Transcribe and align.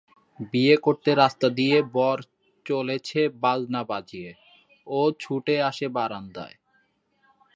বিয়ে 0.53 0.75
করতে 0.77 1.09
রাস্তা 1.15 1.47
দিয়ে 1.49 1.77
বর 1.93 2.17
চলেছে 2.65 3.21
বাজনা 3.43 3.81
বাজিয়ে, 3.83 4.31
ও 4.87 4.99
ছুটে 5.19 5.55
আসে 5.61 5.87
বারান্দায়। 5.87 6.55